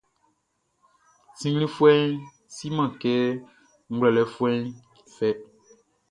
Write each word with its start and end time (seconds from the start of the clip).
Sinnglinfuɛʼn 1.37 2.13
siman 2.55 2.89
kɛ 3.01 3.13
ngwlɛlɛfuɛʼn 3.93 4.61
fɛ. 5.15 5.29